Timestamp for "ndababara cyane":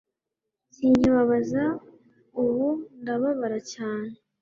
3.01-4.11